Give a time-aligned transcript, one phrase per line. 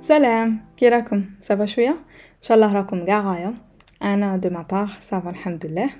[0.00, 0.60] سلام.
[0.76, 3.54] كي راكم ça va شوية؟ إن شاء الله راكم كاع غايه
[4.02, 5.90] أنا de ma part ça va الحمد لله.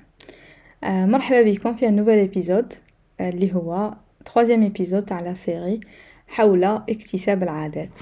[0.85, 2.73] آه مرحبا بكم في nouvel épisode
[3.21, 3.95] اللي هو
[4.25, 5.81] troisième épisode تاع la série
[6.29, 7.99] حول اكتساب العادات.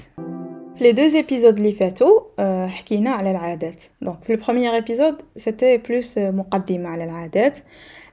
[0.75, 3.83] في les deux épisodes اللي فاتو آه حكينا على العادات.
[4.01, 7.59] donc في ال premier épisode c'était plus مقدمة على العادات.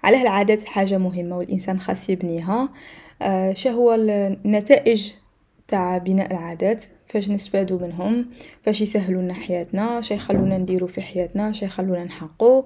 [0.05, 2.69] علاه العادات حاجة مهمة والإنسان خاص يبنيها.
[3.23, 5.13] آه شهو النتائج
[5.69, 6.85] تاع بناء العادات.
[7.07, 8.27] فاش نستفادو منهم؟
[8.63, 12.65] فاش يسهلوا لنا حياتنا شي يخلونا نديرو في حياتنا شي يخلونا نحققو.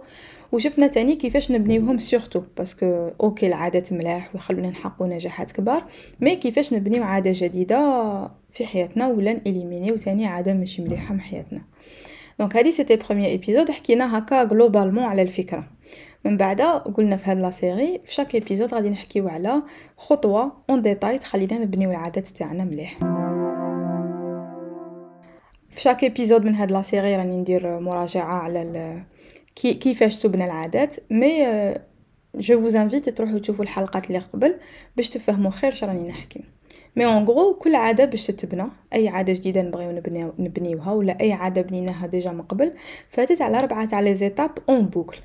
[0.53, 5.85] وشفنا تاني كيفاش نبنيوهم surtout parce que ok العادات ملاح ويخلونا نحققو نجاحات كبار
[6.21, 11.15] mais كيفاش نبنيو عادة جديدة في حياتنا ولا ن éliminer و ثاني عادة ماشي مليحة
[11.15, 11.61] من حياتنا.
[12.39, 15.69] donc هذه c'était premier épisode حكينا هكا globalement على الفكرة.
[16.25, 19.63] من بعد قلنا في هاد la série في chaque épisode غادي نحكيو على
[19.97, 23.20] خطوة en détail تخلينا نبنيو العادات تاعنا مليح.
[25.71, 29.03] في chaque épisode من هاد la série راني ندير مراجعة على
[29.55, 30.97] كي كيفاش تبنى العادات.
[31.11, 31.47] mais
[32.35, 34.55] je vous invite تروحوا تشوفوا الحلقات اللي قبل
[34.97, 36.41] باش تفهموا خير شا راني نحكي.
[36.97, 41.33] mais en gros كل عادة باش تتبنى أي عادة جديدة نبغيو نبنيو نبنيوها ولا أي
[41.33, 42.73] عادة بنيناها déjà من قبل
[43.11, 45.17] فاتت على ربعة تاع les étapes en boucle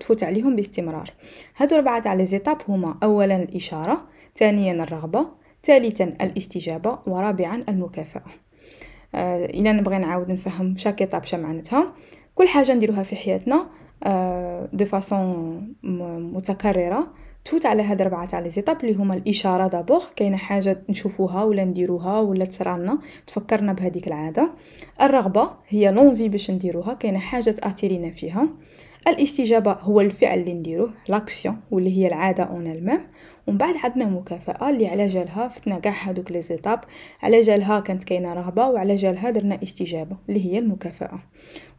[0.00, 1.12] تفوت عليهم باستمرار.
[1.56, 5.28] هادو ربعة تاع les étapes هما اولا الإشارة ثانيا الرغبة
[5.64, 8.43] ثالثا الاستجابة ورابعا المكافأة.
[9.14, 11.92] آه الا نبغي نعاود نفهم chaque étape معناتها.
[12.34, 13.66] كل حاجة نديروها في حياتنا
[14.04, 15.74] آه de façon
[16.34, 17.12] متكررة.
[17.44, 21.64] تفوت على هاد ربعة تاع les étapes اللي هما الإشارة d'abord كاينة حاجة نشوفوها ولا
[21.64, 24.52] نديروها ولا تصرالنا تفكرنا بهذيك العادة.
[25.02, 26.94] الرغبة هي l'envie باش نديروها.
[26.94, 28.48] كاينة حاجة تاثيرينا فيها.
[29.08, 33.00] الاستجابة هو الفعل اللي نديروه l'action واللي هي العادة elle-même
[33.46, 36.80] ومن بعد عندنا مكافاه اللي على جالها فتنا كاع هذوك les étapes
[37.22, 41.22] على جالها كانت كاينة رغبه وعلى جالها درنا استجابة اللي هي المكافاه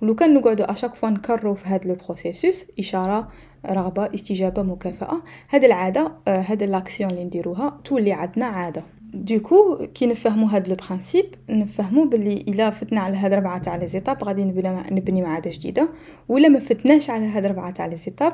[0.02, 3.28] ولو كان نقعدوا à chaque fois نكرروا في هذا le processus إشارة
[3.66, 8.84] رغبه استجابة مكافاه هذه العادة هذا l'action اللي نديروها تولي عندنا عادة.
[9.16, 13.88] donc كي نفهمو هاد le principe نفهمو بلي الا فتنا على هاد ربعه تاع les
[13.88, 15.90] étapes غادي نبني عاده جديده
[16.30, 18.34] ولا ما فتناش على هاد ربعه تاع les étapes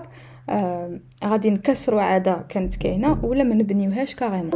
[0.50, 4.52] آه غادي نكسرو عاده كانت كاينة ولا ما نبنيوهاش carrément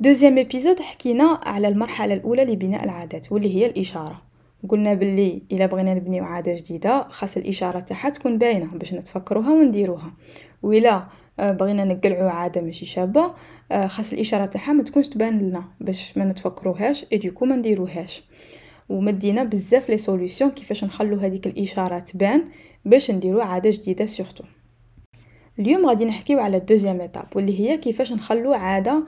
[0.00, 4.22] deuxième épisode حكينا على المرحله الاولى لبناء العادات واللي هي الاشاره
[4.68, 10.12] قلنا باللي الا بغينا نبنيو عاده جديده خاص الاشاره تاعها تكون باينه باش نتفكروها ونديروها
[10.62, 11.06] ولا
[11.42, 13.34] بغينا نقلعو عادة ماشي شابة.
[13.86, 18.24] خاص الإشارة تاعها ما تكونش تبان لنا باش ما نتفكروهاش et donc ما نديروهاش.
[18.88, 22.44] ومدينا بزاف les solutions كيفاش نخلو هذيك الإشارة تبان
[22.84, 24.44] باش نديرو عادة جديدة surtout
[25.58, 29.04] اليوم غادي نحكيو على ال deuxième étape واللي هي كيفاش نخلو عادة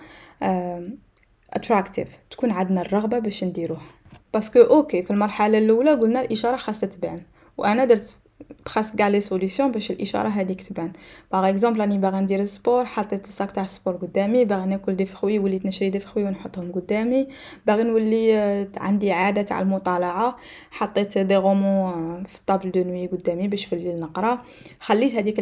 [1.53, 3.87] attractive تكون عندنا الرغبة باش نديروها.
[4.35, 7.23] parce que ok في المرحلة الأولى قلنا الإشارة خاصها تبان
[7.59, 8.19] وأنا درت
[8.67, 10.93] presque كاع les solutions باش الاشاره هذيك تبان
[11.33, 14.97] par exemple راني باغا ندير sport حطيت ال sac تاع ال sport قدامي باغا ناكل
[14.97, 17.29] دي فخوي وليت نشري دي فخوي ونحطهم قدامي
[17.67, 18.35] باغي نولي
[18.77, 20.37] عندي عاده تاع المطالعه
[20.71, 24.43] حطيت des romans في ال table de nuit قدامي باش في الليل نقرا
[24.81, 25.39] خليت هذيك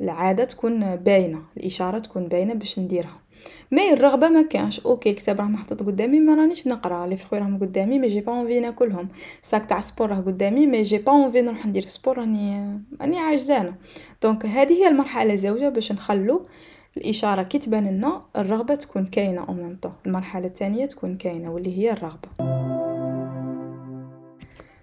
[0.00, 3.18] العاده تكون باينه الاشاره تكون باينه باش نديرها
[3.70, 7.06] mais الرغبة ما كانش ok الكتاب راه محطوط قدامي ما رانيش نقرأ.
[7.06, 9.08] لي فخوي راهم قدامي mais j'ai pas envie ناكلهم
[9.42, 13.74] sac تاع sport راه قدامي mais j'ai pas envie نروح ندير sport راني راني عاجزانه
[14.22, 16.46] donc هذه هي المرحلة الزوجه باش نخلو
[16.96, 21.92] الإشارة كي تبان لنا الرغبة تكون كاينة au même المرحلة الثانية تكون كاينة واللي هي
[21.92, 22.27] الرغبة.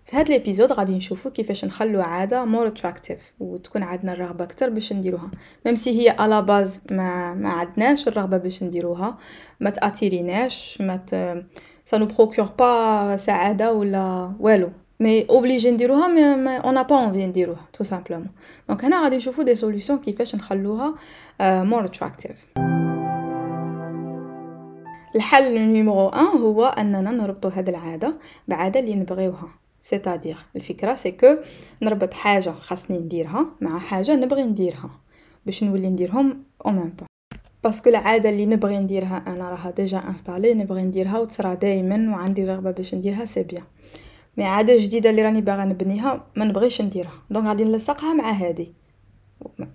[0.05, 4.69] في هذا ال épisode غادي نشوفو كيفاش نخلو عادة more attractive وتكون عندنا الرغبة أكثر
[4.69, 5.31] باش نديروها.
[5.65, 9.17] même si هي à la base ما ما عندناش الرغبة باش نديروها
[9.59, 11.09] ما تأثيريناش ما ت...
[11.85, 14.71] ça nous procure pas سعادة ولا والو.
[14.99, 18.29] mais obligé نديروها mais on n'a pas envie نديروها tout simplement
[18.67, 20.95] donc هنا غادي نشوفو des solutions كيفاش نخلوها
[21.41, 22.45] more attractive
[25.15, 28.13] الحل numéro 1 هو أننا نربطو هاد العادة
[28.47, 29.64] بعادة اللي نبغيوها.
[29.85, 31.37] c'est-à-dire الفكرة c'est que
[31.81, 34.99] نربط حاجة خاصني نديرها مع حاجة نبغي نديرها
[35.45, 37.07] باش نولي نديرهم au même temps
[37.63, 42.43] parce que العادة اللي نبغي نديرها أنا راها déjà installée نبغي نديرها وتصرى دائما وعندي
[42.43, 43.63] رغبه باش نديرها c'est bien
[44.37, 47.23] mais عادة جديدة اللي راني باغا نبنيها ما نبغيش نديرها.
[47.29, 48.67] donc غادي نلصقها مع هذه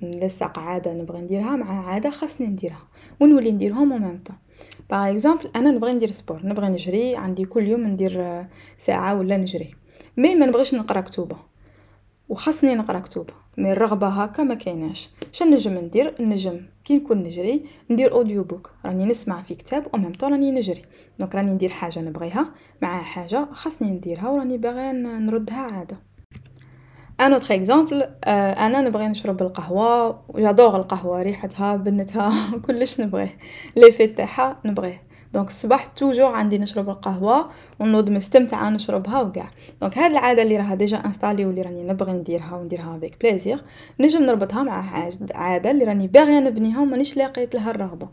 [0.02, 2.88] نلصق عادة نبغي نديرها مع عادة خاصني نديرها.
[3.20, 4.36] ونولي نديرهم au même temps
[4.90, 8.44] par exemple أنا نبغي ندير sport نبغي نجري عندي كل يوم ندير
[8.78, 9.74] ساعة ولا نجري.
[10.16, 11.36] mais ما نبغيش نقرا كتوبة.
[12.28, 15.10] وخاصني نقرا كتب mais الرغبة هكا ما كايناش.
[15.42, 16.60] نجم ندير؟ نجم.
[16.84, 20.82] كي نكون نجري ندير audio book راني نسمع في كتاب au même راني نجري.
[21.18, 22.50] donc راني ندير حاجة نبغيها.
[22.82, 25.96] مع حاجة خاصني نديرها وراني باغيه نردها عادة.
[27.20, 30.22] un autre exemple أنا نبغي نشرب القهوة.
[30.36, 32.32] j'adore القهوة ريحتها بنتها
[32.66, 33.34] كلش نبغيه.
[33.76, 35.02] l'effet تاعها نبغيه.
[35.32, 37.50] donc الصباح toujours عندي نشرب القهوة
[37.80, 39.50] ونوض مستمتعة نشربها وكاع.
[39.80, 43.64] donc هاد العادة اللي راها déjà installée واللي راني نبغي نديرها ونديرها avec plaisir
[44.00, 44.84] نجم نربطها مع
[45.34, 48.08] عادة اللي راني باغية نبنيها ومانيش لاقيت لها الرغبة.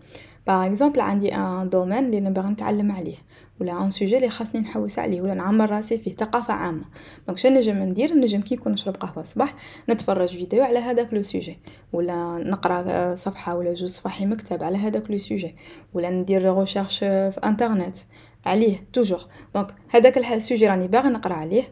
[0.47, 3.15] par exemple عندي un domaine اللي نبغي نتعلم عليه.
[3.61, 6.85] ولا un sujet اللي خاصني نحوس عليه ولا نعمر راسي فيه ثقافة عامة.
[7.27, 9.53] donc شنو نجم ندير؟ نجم كي نكون نشرب قهوة الصباح
[9.89, 11.59] نتفرج فيديو على هذاك le sujet
[11.93, 15.55] ولا نقرأ صفحة ولا جوج صفحات من كتاب على هذاك le sujet
[15.93, 17.97] ولا ندير recherche في انترنت
[18.45, 19.25] عليه toujours
[19.55, 21.63] donc هذاك ال sujet راني باغي نقرأ عليه.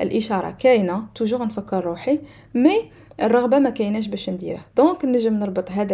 [0.00, 2.20] الإشارة كاينة toujours نفكر روحي.
[2.54, 2.90] mais
[3.22, 5.92] الرغبة ما كايناش باش نديره donc نجم نربط هاد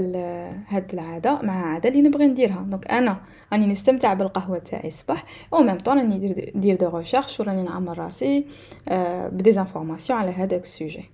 [0.69, 2.63] هاد العادة مع عادة اللي نبغي نديرها.
[2.63, 3.21] donc أنا
[3.53, 5.25] راني نستمتع بالقهوة تاعي الصباح
[5.55, 8.47] au même temps راني ندير ندير des recherches وراني نعمر راسي
[8.89, 11.11] آه ب des informations على هذاك ال sujet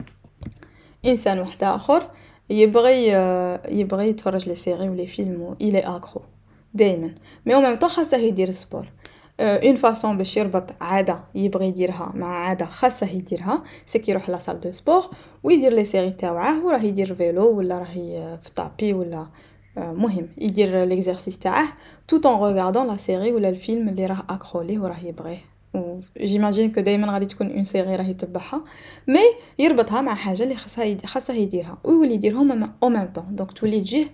[1.07, 2.11] إنسان واحد آخر
[2.51, 6.23] يبغي آه يبغي يتفرج les séries و les films il est accro
[6.75, 7.15] دائما
[7.47, 8.89] مي أو ميم طون خاصه يدير sport
[9.41, 14.39] une façon باش يربط عاده يبغي يديرها مع عاده خاصه يديرها c'est كي يروح la
[14.39, 15.11] salle de sport
[15.43, 17.85] ويدير les séries تاوعه وراه يدير vélo ولا راه
[18.37, 19.27] في tapis ولا
[19.77, 21.69] مهم يدير les exercices تاعه
[22.09, 25.39] tout en regardant la série ولا الفيلم اللي راه accro ليه وراه يبغيه
[26.21, 28.65] j'imagine que دائما غادي تكون une série راه يتبعها
[29.09, 29.21] mais
[29.59, 34.07] يربطها مع حاجة اللي خاصها خاصه يديرها ويولي يديرهم au même temps donc تولي تجيه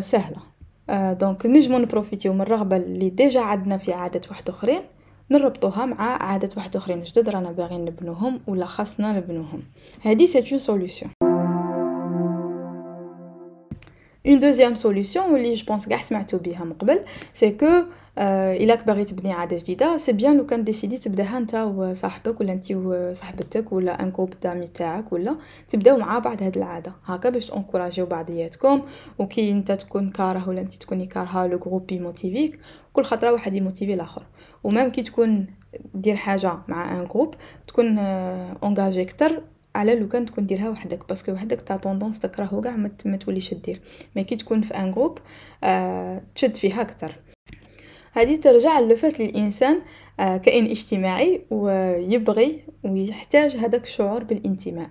[0.00, 0.49] سهله
[0.90, 4.80] donc نجمو نبروفيتيو من الرغبه اللي déjà عندنا في عادات واحد أخرين
[5.30, 9.62] نربطوها مع عادات واحد أخرين جدد رانا باغيين نبنوهم ولا خاصنا نبنوهم.
[10.00, 11.06] هذه c'est une solution
[14.26, 17.00] une deuxième solution واللي je pense كاع سمعتو بيها من قبل
[17.34, 17.66] c'est que
[18.20, 22.72] إلا باغي تبني عادة جديدة c'est bien لو كان décider تبداها انت وصاحبك ولا انت
[22.72, 25.36] وصاحبتك ولا un groupe d'amis تاعك ولا
[25.68, 26.92] تبداو مع بعض هاد العادة.
[27.04, 28.82] هكا باش انكوراجيو بعضياتكم
[29.18, 32.60] وكي انت تكون كاره ولا انت تكوني كارهه le groupe يموتيفيك
[32.92, 34.26] كل خطرة واحد يموتيفي الآخر.
[34.64, 35.46] و même كي تكون
[35.94, 37.34] دير حاجة مع un groupe
[37.68, 39.42] تكون engagé أكثر
[39.74, 41.08] على لو كان تكون ديرها وحدك.
[41.08, 43.80] parce que وحدك t'as tendance تكرهو كاع ما توليش دير
[44.16, 45.18] mais كي تكون في un groupe
[45.64, 47.14] آه تشد فيها أكثر
[48.12, 49.82] هذه ترجع ل le fait للإنسان
[50.20, 54.88] آه كائن اجتماعي ويبغي ويحتاج هذاك الشعور بالانتماء.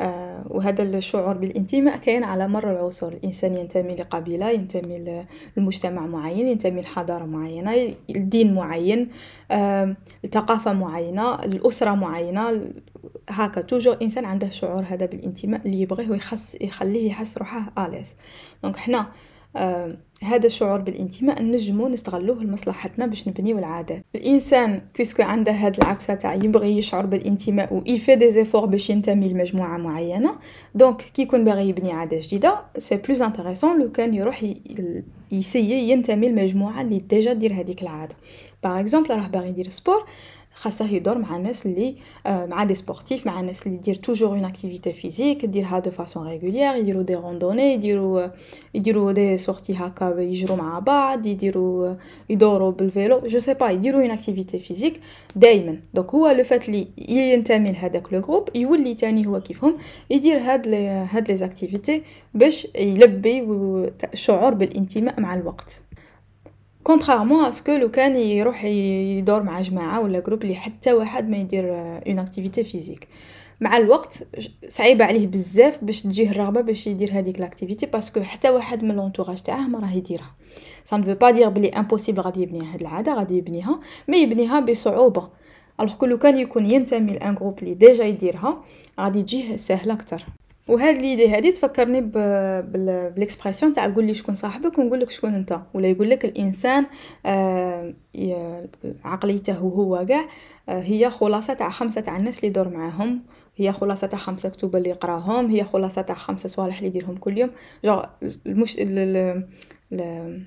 [0.00, 3.12] آه وهذا الشعور بالانتماء كاين على مر العصور.
[3.12, 5.24] الإنسان ينتمي لقبيلة ينتمي
[5.56, 9.08] لمجتمع معين ينتمي لحضارة معينة لدين معين
[9.50, 12.72] آه لثقافة معينة الاسره معينة.
[13.30, 18.16] هاكا toujours انسان عنده شعور هذا بالانتماء اللي يبغيه ويخص يخليه يحس روحه à l'aise.
[18.62, 19.06] donc حنا
[20.24, 24.04] هذا الشعور بالانتماء نجمو نستغلوه لمصلحتنا باش نبنيو العادات.
[24.14, 28.66] الإنسان parce que عنده هاد العكسة تاع يبغي يشعر بالانتماء و il fait des efforts
[28.66, 30.30] باش ينتمي لمجموعة معينة
[30.74, 34.44] donc كي يكون باغي يبني عادة جديدة c'est plus intéressant لو كان يروح
[35.32, 38.14] يسيي ينتمي لمجموعة اللي déjà دير هذيك العادة.
[38.64, 40.04] par exemple راه باغي يدير sport
[40.60, 41.94] خاصة يدور مع الناس اللي
[42.26, 46.74] مع des sportifs مع الناس اللي دير toujours une activité physique ديرها de façon régulière
[46.74, 48.26] يديروا des randonnées يديروا
[48.74, 51.94] يديروا des sorties هكا يجروا مع بعض يديروا
[52.30, 55.00] يدوروا بال vélo je sais pas يديروا une activité physique
[55.36, 59.76] دائما donc هو le fait اللي ينتمي لهذاك le groupe يولي تاني هو كيفهم
[60.10, 62.02] يدير هاد les هاد les activités
[62.34, 63.46] باش يلبي
[64.14, 65.80] شعور بالانتماء مع الوقت.
[66.84, 71.28] contrairement à ce que لو كان يروح يدور مع جماعة ولا groupe اللي حتى واحد
[71.28, 71.64] ما يدير
[72.06, 73.08] une activité physique
[73.60, 74.26] مع الوقت
[74.68, 78.96] صعيبة عليه بزاف باش تجيه الرغبة باش يدير هذيك l'activité parce que حتى واحد من
[78.96, 80.34] l'entourage تاعه ما راه يديرها.
[80.84, 84.60] ça ne veut pas dire بلي impossible غادي يبنيها هاد العادة غادي يبنيها mais يبنيها
[84.60, 85.28] بصعوبة.
[85.80, 88.64] alors que لو كان يكون ينتمي ل un groupe اللي déjà يديرها
[89.00, 90.24] غادي تجيه سهله أكتر
[90.70, 92.00] وهاد l'idée هادي تفكرني
[92.60, 95.60] بال expression تاع قول لي شكون صاحبك ونقول لك شكون أنت.
[95.74, 96.86] ولا يقول لك الإنسان
[97.26, 97.94] آه
[99.04, 100.28] عقليته هو كاع
[100.68, 103.22] آه هي خلاصة تاع خمسة تاع الناس اللي يدور معاهم.
[103.56, 107.38] هي خلاصة تاع خمسة كتب اللي يقراهم هي خلاصة تاع خمسة صوالح اللي يديرهم كل
[107.38, 107.50] يوم.
[107.84, 108.02] جو
[108.46, 109.44] المش ال ال
[109.92, 110.42] ال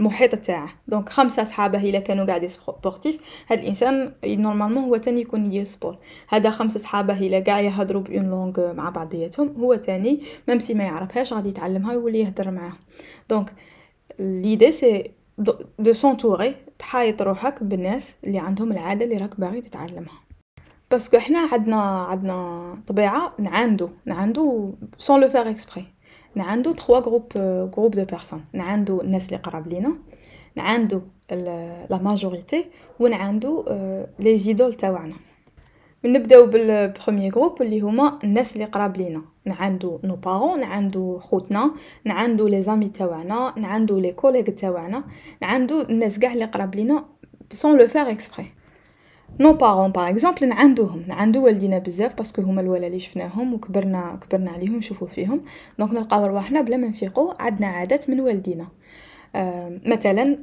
[0.00, 0.68] المحيط تاعه.
[0.88, 5.98] donc خمسة صحابه إلا كانوا قاعدين sportifs هاد الإنسان normalement هو تاني يكون يدير sport
[6.28, 9.54] هذا خمسة صحابه إلا قاع يهضروا ب une langue مع بعضياتهم.
[9.60, 12.78] هو تاني même si ما يعرفهاش غادي يتعلمها ويولي يهضر معاهم
[13.30, 13.52] donc
[14.18, 15.10] l'idée c'est
[15.78, 20.26] de s'entourer تحايط روحك بالناس اللي عندهم العادة اللي راك باغي تتعلمها.
[20.90, 25.84] parce que حنا عندنا عندنا طبيعة نعاندو نعاندو sans le faire exprès
[26.36, 27.32] نعاندو trois groupes
[27.74, 29.96] groupes de personnes نعاندو الناس اللي قراب لينا
[30.56, 31.00] نعاندو
[31.90, 32.66] la majorité
[33.00, 33.64] ونعاندو
[34.18, 35.14] les idoles تاوعنا.
[36.04, 39.22] نبداو بال premier groupe اللي هما الناس اللي قراب لينا.
[39.44, 41.74] نعندو nos parents نعندو خوتنا
[42.04, 45.04] نعندو les amis تاوعنا نعندو les collègues تاوعنا
[45.42, 47.04] نعندو الناس قاع اللي قراب لينا
[47.52, 48.46] sans le faire exprès
[49.40, 54.18] nos parents par exemple نعندوهم نعندو والدينا بزاف parce que هما الولا اللي شفناهم وكبرنا
[54.22, 55.40] كبرنا عليهم نشوفو فيهم
[55.78, 58.68] donc نلقاو رواحنا بلا ما نفيقو عندنا عادات من والدينا
[59.34, 60.36] آه مثلا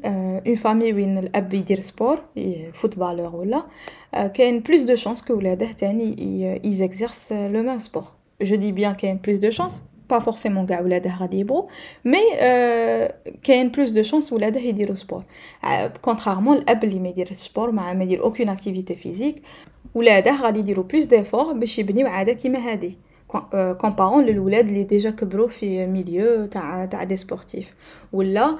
[0.47, 2.21] une famille وين الاب يدير sport
[2.73, 3.63] footballeur ولا
[4.13, 6.15] آه كاين plus de chances que ولاده تاني
[6.65, 8.03] ils exercent le même sport
[8.41, 11.63] je dis bien كاين plus de chances pas forcément قاع ولاده غادي يبغوا
[12.05, 12.19] mais
[13.43, 15.23] كاين plus de chances ولاده يديروا sport
[16.01, 19.41] contrairement الاب اللي ما يدير sport ما يدير aucune activité physique
[19.95, 22.97] ولاده غادي يديروا plus d'efforts باش يبنيو عاده كيما هادي
[23.77, 27.73] comparant للولاد اللي déjà كبروا في milieu تاع تاع des sportifs
[28.13, 28.57] ولا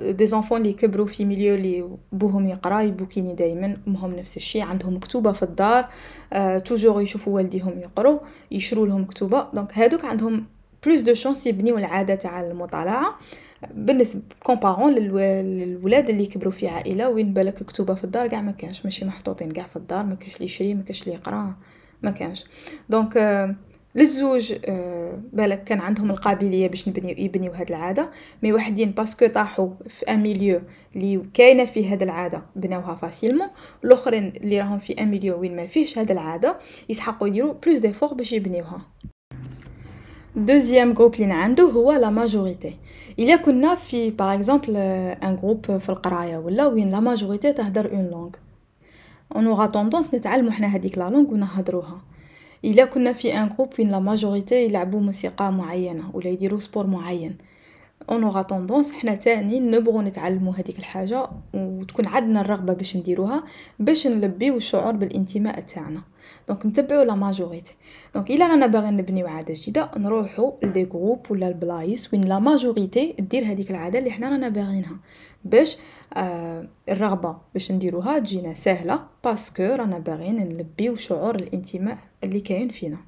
[0.00, 4.96] des enfants اللي كبروا في milieu اللي بوهم يقرا يبوكيني دائما امهم نفس الشيء عندهم
[4.96, 5.88] مكتوبه في الدار
[6.58, 8.18] toujours يشوفوا والديهم يقروا
[8.50, 10.46] يشروا لهم كتوبه donc هادوك عندهم
[10.86, 13.18] plus de chances يبنيو العادة تاع المطالعة.
[13.74, 18.84] بالنسبة comparant للولاد اللي كبروا في عائلة وين بالك كتوبه في الدار؟ كاع ما كانش.
[18.84, 21.56] ماشي محطوطين كاع في الدار ما كاش اللي يشري ما كاش اللي يقرا
[22.02, 22.44] ما كانش.
[22.88, 23.16] donc
[23.94, 24.54] للزوج
[25.32, 28.10] بالك كان عندهم القابلية باش نبنيو يبنيو هاد العادة.
[28.42, 30.62] mais وحدين parce que طاحوا في un milieu
[30.96, 33.48] اللي كاينة فيه هاد العادة بناوها facilement
[33.84, 36.58] الأخرين اللي راهم في un milieu وين ما فيهش هاد العادة
[36.88, 38.82] يسحقوا يديروا plus d'efforts باش يبنيوها.
[40.36, 42.76] deuxième groupe اللي عندو هو la majorité
[43.18, 48.06] الا كنا في par exemple un groupe في القراية ولا وين la majorité تهدر une
[48.10, 48.30] langue
[49.36, 52.00] on aura tendance نتعلمو حنا هذيك la langue ونهضروها
[52.64, 57.38] الا كنا في un groupe وين la majorité يلعبوا موسيقى معينة ولا يديروا sport معين.
[58.10, 63.44] on aura tendance حنا تاني نبغوا نتعلموا هذيك الحاجة وتكون عندنا الرغبة باش نديروها
[63.78, 66.02] باش نلبيو الشعور بالانتماء تاعنا.
[66.48, 67.76] donc نتبعوا la majorité.
[68.14, 72.38] donc إلا رانا باغيين نبنيو عادة جديدة نروحوا ل des groupes ولا البلايص وين la
[72.38, 74.98] majorité دير هذيك العادة اللي حنا رانا باغينها
[75.44, 75.76] باش
[76.14, 82.68] آه الرغبة باش نديروها تجينا سهلة parce que رانا باغيين نلبيو شعور الانتماء اللي كاين
[82.68, 82.98] فينا.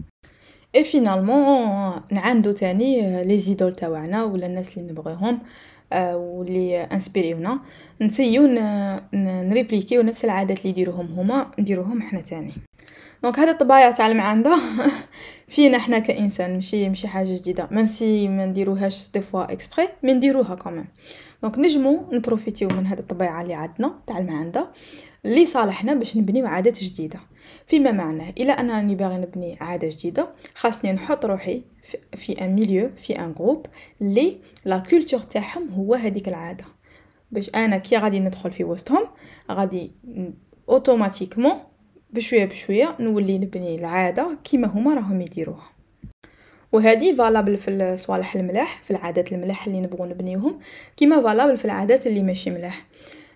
[0.75, 5.39] et finalement نعاندو تاني les idoles تاوعنا ولا الناس اللي نبغيهم.
[6.15, 7.61] واللي انسبيريونا
[8.01, 8.47] نسيو
[9.15, 12.53] نريبليكيو نفس العادات اللي يديروهم هما نديروهم حنا تاني.
[13.23, 14.59] donc هذا الطبايع تاع المعانده
[15.49, 20.13] فينا حنا كإنسان ماشي ماشي حاجة جديدة même si ما نديروهاش des fois exprès mais
[20.13, 20.85] نديروها كمان
[21.43, 24.67] donc نجمو نبروفيتيو من هذه الطبيعة اللي عندنا تاع المعانده
[25.25, 27.21] اللي صالحنا باش نبنيو عادات جديدة.
[27.67, 31.63] فيما معناه إلى أنا راني باغي نبني عادة جديدة خاصني نحط روحي
[32.17, 33.67] في un milieu في un groupe
[34.01, 36.65] اللي la culture تاعهم هو هذيك العادة.
[37.31, 39.05] باش أنا كي غادي ندخل في وسطهم
[39.51, 39.91] غادي
[40.69, 41.55] automatiquement
[42.13, 45.72] بشوية بشوية نولي نبني العادة كيما هما راهم يديروها.
[46.73, 50.59] وهذه valable في الصوالح الملاح في العادات الملاح اللي نبغوا نبنيوهم.
[50.97, 52.85] كيما valable في العادات اللي ماشي ملاح.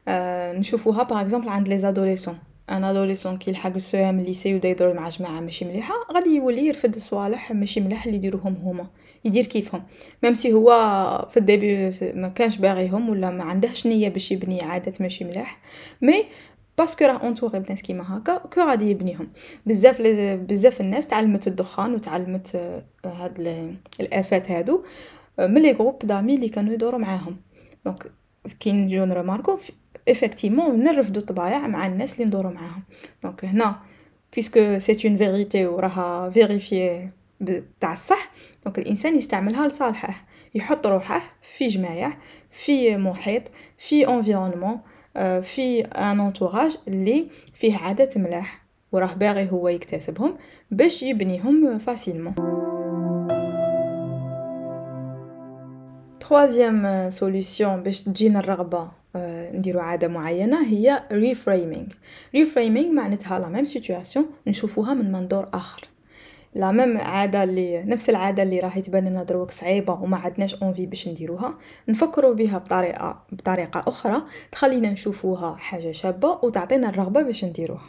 [0.09, 2.39] آه نشوفوها par exemple عند les adolescents
[2.71, 6.31] un adolescent كي يلحق ال CEM ال lycée وبدا يدور مع جماعة ماشي مليحة غادي
[6.37, 8.87] يولي يرفد الصوالح ماشي ملاح اللي يديروهم هما.
[9.25, 9.83] يدير كيفهم.
[10.23, 10.71] même si هو
[11.31, 15.59] في ال début ما كانش باغيهم ولا ما عندهش نية باش يبني عادات ماشي ملاح.
[16.03, 16.25] mais
[16.79, 19.29] parce que راه entouré بناس كيما هكا que غادي يبنيهم.
[19.67, 20.03] بزاف
[20.41, 22.57] بزاف الناس تعلمت الدخان وتعلمت
[23.05, 23.39] هاد
[24.01, 24.85] الآفات هادو
[25.39, 27.37] من les groupes d'amis اللي كانوا يدوروا معاهم.
[27.85, 28.13] donc
[28.61, 29.59] كي نجيو نرماركو
[30.09, 32.83] effectivement نرفدو الطبايع مع الناس اللي ندورو معاهم.
[33.23, 33.77] donc هنا
[34.35, 37.09] puisque c'est une vérité وراها vérifiée
[37.81, 38.31] تاع الصح
[38.65, 40.27] donc الإنسان يستعملها لصالحه.
[40.55, 41.21] يحط روحه
[41.57, 42.17] في جمايع
[42.51, 43.43] في محيط
[43.79, 44.81] في environnement
[45.43, 50.37] في un entourage اللي فيه عادات ملاح وراه باغي هو يكتسبهم
[50.71, 52.35] باش يبنيهم facilement.
[56.21, 58.91] troisième solution باش تجينا الرغبة
[59.55, 61.87] نديرو عادة معينة هي reframing
[62.35, 65.89] reframing معناتها la même situation نشوفوها من منظور آخر.
[66.57, 70.87] la même عادة اللي نفس العادة اللي راهي تبان لنا دروك صعيبة وما عدناش envie
[70.87, 71.55] باش نديروها.
[71.89, 74.23] نفكروا بها بطريقة بطريقة أخرى.
[74.53, 77.85] تخلينا نشوفوها حاجة شابة وتعطينا الرغبة باش نديروها.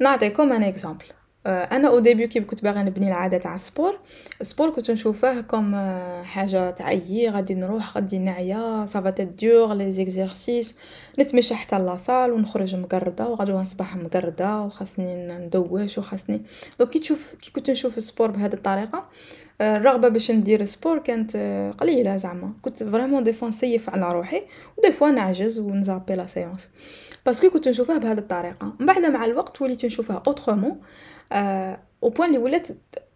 [0.00, 1.04] نعطيكم un exemple
[1.46, 3.98] أنا au début كي كنت باغا نبني العادة تاع ال sport
[4.40, 5.74] ال sport كنت نشوفه comme
[6.24, 10.74] حاجة تعيي غادي نروح غادي نعيا ça va dur les exercices
[11.18, 16.42] نتمشى حتى la salle ونخرج مقردة وغادي نصبح مقردة وخاصني ندوش وخاصني.
[16.78, 19.04] donc كي تشوف كي كنت نشوف ال sport بهذه الطريقة
[19.60, 21.36] الرغبة باش ندير sport كانت
[21.78, 22.52] قليلة زعما.
[22.62, 24.42] كنت vraiment des fois نسيف على روحي
[24.78, 26.68] و des fois نعجز ونزابي la séance
[27.26, 28.72] parce que كنت نشوفها بهذه الطريقة.
[28.80, 30.80] من بعد مع الوقت وليت نشوفها autrement
[31.32, 32.68] au point اللي ولات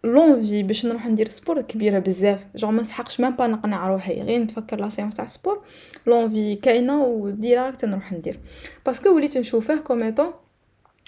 [0.03, 2.45] l'envie باش نروح ندير sport كبيرة بزاف.
[2.55, 4.21] je ما نسحقش même pas نقنع روحي.
[4.21, 5.63] غير نتفكر la séance تاع sport
[6.07, 8.39] l'envie كاينة و directe نروح ندير.
[8.85, 10.33] parce que وليت نشوفه comme étant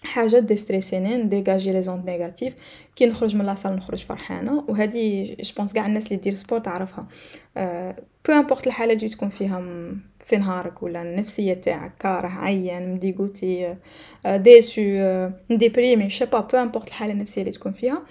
[0.03, 2.53] حاجة ديستريسيني نديجاجي les ondes négatives
[2.95, 4.63] كي نخرج من la salle نخرج فرحانة.
[4.67, 7.07] وهذه je pense كاع الناس اللي دير sport تعرفها
[8.27, 9.63] peu importe الحاله اللي تكون فيها
[10.25, 13.75] في نهارك ولا النفسيه تاعك كاره عيان مديغوتي
[14.25, 14.81] déçu
[15.49, 18.03] déprimé je sais pas peu importe الحاله النفسيه اللي تكون فيها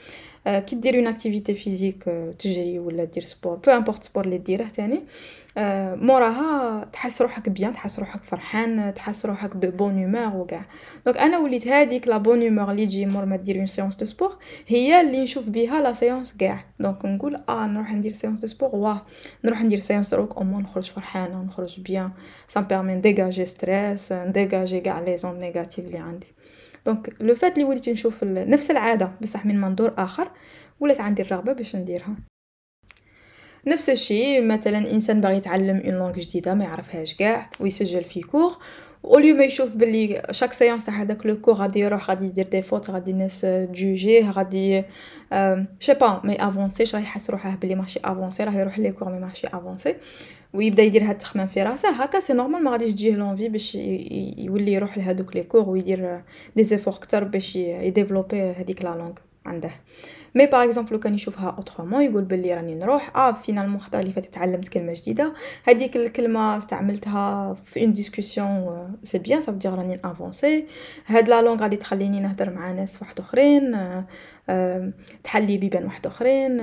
[0.46, 2.04] كي دير une activité physique
[2.38, 5.02] تجري ولا دير sport peu importe sport اللي ديره تاني.
[6.06, 10.64] موراها تحس روحك bien تحس روحك فرحان تحس روحك de bonne humeur وكاع
[11.06, 14.06] donc أنا وليت هذيك la bonne humeur اللي تجي مور ما دير une séance de
[14.06, 14.36] sport
[14.66, 16.64] هي اللي نشوف بها la séance كاع.
[16.80, 19.02] donc نقول آه نروح ندير séance de sport واه
[19.44, 22.10] نروح ندير séance دروك أو نخرج فرحانة نخرج bien.
[22.46, 26.26] ça permet stress نديجاجي كاع les ondes négatives اللي عندي.
[26.86, 30.30] donc le fait اللي وليت نشوف نفس العادة بصح من منظور آخر
[30.80, 32.16] ولات عندي الرغبة باش نديرها.
[33.66, 38.58] نفس الشيء مثلا إنسان باغي يتعلم une langue جديدة ما يعرفهاش كاع ويسجل في cours
[39.04, 42.48] au lieu ما يشوف بلي chaque séance تاع هذاك le cours غادي يروح غادي يدير
[42.48, 44.84] des fautes غادي الناس تجوجيه غادي
[45.80, 49.08] je sais pas ما افونسيش راه يحس روحه بلي ماشي avancé راه يروح les cours
[49.08, 49.96] mais ماشي avancé.
[50.54, 54.72] ويبدا يدير هاد التخمام في راسه هكا c'est normal ما غاديش تجيه l'envie باش يولي
[54.72, 56.22] يروح لهادوك les cours ويدير
[56.56, 59.12] des efforts كتر باش يديفلوبي هذيك la langue
[59.46, 59.70] عنده
[60.34, 64.34] mais par exemple كان يشوفها autrement يقول بلي راني نروح آه finalement الخطره اللي فاتت
[64.34, 65.34] تعلمت كلمة جديدة.
[65.64, 70.66] هذيك الكلمة استعملتها في une discussion c'est bien ça veut dire راني avancé
[71.06, 73.76] هاد la langue غادي تخليني نهضر مع ناس واحد أخرين
[75.24, 76.60] تحلي بيبان واحد أخرين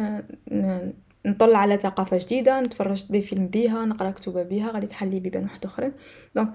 [1.25, 5.65] نطلع على ثقافة جديدة نتفرج des films بيها نقرأ كتب بيها غادي تحلي بيبان واحد
[5.65, 5.93] آخرين.
[6.35, 6.53] donc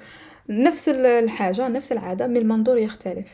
[0.49, 3.29] نفس الحاجة نفس العادة mais المنظور يختلف.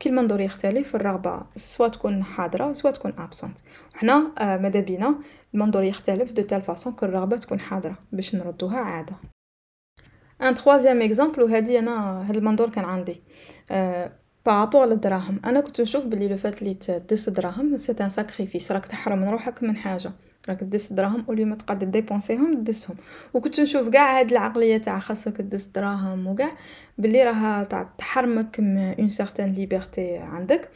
[0.00, 3.58] كي المنظور يختلف الرغبة soit تكون حاضرة soit تكون absente
[3.94, 5.18] حنا آه ماذا بينا؟
[5.54, 9.16] المنظور يختلف de telle façon que الرغبة تكون حاضرة باش نردوها عادة.
[10.42, 13.22] un troisième exemple وهذه أنا هذا المنظور كان عندي.
[13.70, 14.12] آه
[14.46, 15.40] par rapport للدراهم.
[15.44, 19.28] أنا كنت نشوف بلي le fait اللي تدس دراهم c'est un sacrifice راك تحرم من
[19.28, 20.12] روحك من حاجة.
[20.48, 22.96] راك دس دراهم au lieu ما تقعد ديبونسيهم دسهم
[23.34, 26.52] وكنت نشوف كاع هاد العقليه تاع خاصك دس دراهم وكاع.
[26.98, 27.62] بلي راها
[27.98, 30.70] تحرمك من une certaine liberté عندك.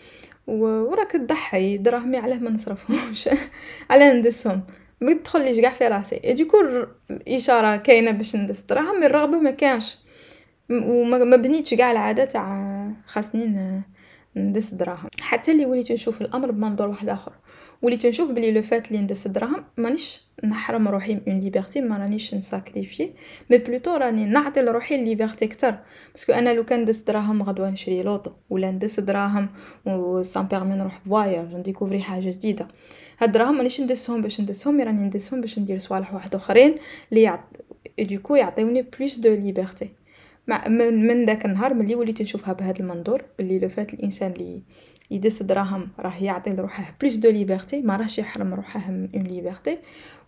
[0.46, 3.28] وراك تضحي دراهمي علاه ما نصرفهمش.
[3.90, 4.62] علاه ندسهم.
[5.00, 6.20] ما تدخليش كاع في راسي.
[6.24, 6.56] et donc
[7.11, 9.98] الإشارة كاينة باش ندس دراهم الرغبة ما كانش.
[10.70, 13.83] وما بنيتش كاع العادة تاع خاصني
[14.37, 15.09] ندس دراهم.
[15.20, 17.33] حتى اللي وليت نشوف الأمر بمنظور واحد آخر.
[17.82, 21.98] وليت نشوف بلي لو فات لي ندس دراهم مانيش نحرم روحي من une liberté ما
[21.98, 23.11] رانيش ن sacrifie
[23.50, 25.74] mais plutôt راني نعطي لروحي ال liberté كتر
[26.14, 29.48] parce que أنا لو كان ندس دراهم غدوة نشري l'auto ولا ندس دراهم
[29.86, 32.68] و ça me permet نروح voyage ن découvre حاجة جديدة.
[33.18, 36.74] هاد دراهم مانيش ندسهم باش ندسهم راني ندسهم باش ندير صوالح واحد آخرين
[37.12, 37.40] لي يعط...
[37.98, 39.88] donc يعطيوني plus de liberté
[40.46, 44.62] مع من, من داك النهار ملي وليت نشوفها بهذا المنظور باللي لو فات الإنسان اللي
[45.11, 49.78] يدس دراهم راه يعطي لروحه plus de liberté ما راهش يحرم روحه من une liberté.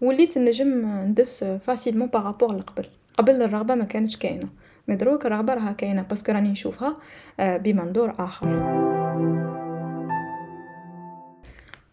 [0.01, 2.87] وليت نجم ندس facilement par rapport لقبل.
[3.18, 4.49] قبل الرغبة ما كانتش كاينة.
[4.88, 6.97] mais دروك الرغبة راها كاينة parce que راني نشوفها
[7.38, 8.83] بمنظور آخر.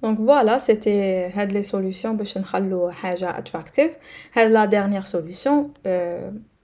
[0.03, 3.91] donc voilà c'était هاد les solutions باش نخلو حاجة attractive
[4.33, 5.69] هاد la dernière solution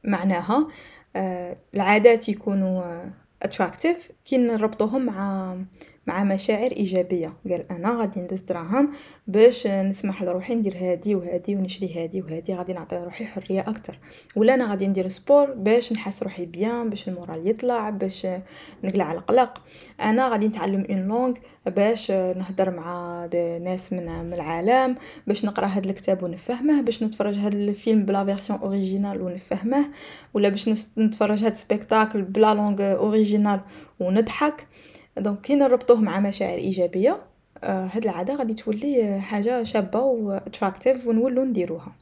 [0.03, 0.67] معناها
[1.75, 3.05] العادات يكونوا
[3.43, 5.57] attractives كي نربطوهم مع
[6.07, 7.33] مع مشاعر إيجابية.
[7.49, 8.91] قال أنا غادي ندس دراهم
[9.27, 12.55] باش نسمح لروحي ندير هادي وهادي ونشري هادي وهادي.
[12.55, 13.99] غادي نعطي روحي حرية أكتر.
[14.35, 18.27] ولا أنا غادي ندير sport باش نحس روحي bien باش ال moral يطلع باش
[18.83, 19.61] نقلع القلق.
[20.01, 21.33] أنا غادي نتعلم une langue
[21.65, 23.25] باش نهضر مع
[23.61, 24.95] ناس من, العالم
[25.27, 29.85] باش نقرأ هاد الكتاب ونفهمه باش نتفرج هاد الفيلم ب la version originale ونفهمه
[30.33, 33.59] ولا باش نتفرج هاد spectacle ب la langue originale
[33.99, 34.67] ونضحك.
[35.17, 37.21] donc كي نربطوه مع مشاعر إيجابية
[37.63, 41.95] آه هاد العادة غادي تولي حاجة شابة و attractive ونولو نديروها.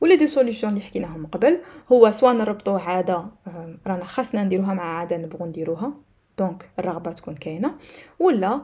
[0.00, 1.60] ولا des solutions اللي حكيناهم قبل
[1.92, 5.92] هو سواء نربطو عادة آه رانا خاصنا نديروها مع عادة نبغو نديروها.
[6.38, 7.74] donc الرغبة تكون كاينة.
[8.18, 8.60] ولا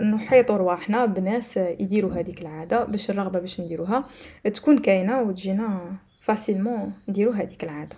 [0.00, 4.04] نحيطو رواحنا بناس يديرو هاديك العادة باش الرغبة باش نديروها
[4.54, 7.96] تكون كاينة و تجينا facilement نديرو هاديك العادة.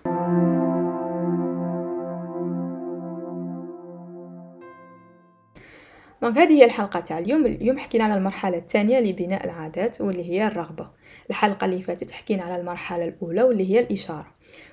[6.22, 10.46] donc هذه هي الحلقة تاع اليوم، اليوم حكينا على المرحلة الثانية لبناء العادات واللي هي
[10.46, 10.90] الرغبة،
[11.30, 14.26] الحلقة اللي فاتت حكينا على المرحلة الأولى واللي هي الإشارة،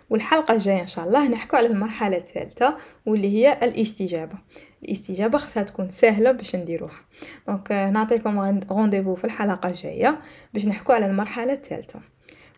[0.10, 4.36] والحلقة الجاية إن شاء الله نحكو على المرحلة الثالثة واللي هي الاستجابة،
[4.84, 6.99] الاستجابة خصها تكون ساهلة باش نديروها،
[7.48, 8.39] donc نعطيكم
[8.72, 10.21] rendez-vous في الحلقة الجاية
[10.54, 11.99] باش نحكو على المرحلة الثالثة،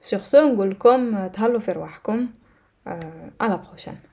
[0.01, 2.27] sur ce نقولكم تهلاو في رواحكم،
[3.43, 4.12] la prochaine.